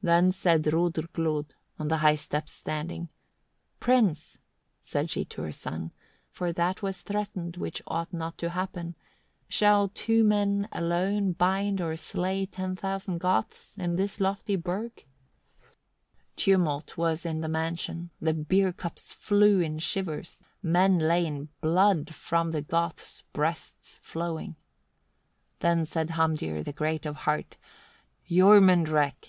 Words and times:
23. 0.00 0.06
Then 0.16 0.32
said 0.32 0.62
Hrodrglod, 0.64 1.48
on 1.78 1.88
the 1.88 1.98
high 1.98 2.14
steps 2.14 2.50
standing; 2.54 3.10
"Prince" 3.78 4.38
said 4.80 5.10
she 5.10 5.22
to 5.26 5.42
her 5.42 5.52
son 5.52 5.90
for 6.30 6.50
that 6.50 6.80
was 6.80 7.02
threatened 7.02 7.58
which 7.58 7.82
ought 7.86 8.10
not 8.10 8.38
to 8.38 8.48
happen 8.48 8.94
"shall 9.50 9.88
two 9.90 10.24
men 10.24 10.66
alone 10.72 11.32
bind 11.32 11.82
or 11.82 11.94
slay 11.94 12.46
ten 12.46 12.74
hundred 12.74 13.18
Goths 13.18 13.76
in 13.76 13.96
this 13.96 14.18
lofty 14.18 14.56
burgh?" 14.56 14.94
24. 15.04 15.10
Tumult 16.36 16.96
was 16.96 17.26
in 17.26 17.42
the 17.42 17.46
mansion, 17.46 18.08
the 18.18 18.32
beer 18.32 18.72
cups 18.72 19.12
flew 19.12 19.60
in 19.60 19.78
shivers, 19.78 20.40
men 20.62 20.98
lay 20.98 21.26
in 21.26 21.50
blood 21.60 22.14
from 22.14 22.52
the 22.52 22.62
Goths' 22.62 23.24
breasts 23.34 24.00
flowing. 24.02 24.56
25. 25.58 25.58
Then 25.58 25.84
said 25.84 26.08
Hamdir, 26.12 26.62
the 26.64 26.72
great 26.72 27.04
of 27.04 27.14
heart: 27.16 27.58
"Jormunrek! 28.26 29.28